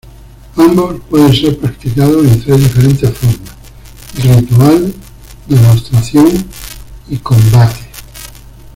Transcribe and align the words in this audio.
Ambos 0.55 0.99
pueden 1.11 1.31
ser 1.31 1.59
practicados 1.59 2.25
en 2.25 2.41
tres 2.43 2.57
diferentes 2.59 3.13
formas: 3.15 3.45
ritual, 4.15 4.91
demostración 5.47 6.43
y 7.07 7.17
combate. 7.17 7.87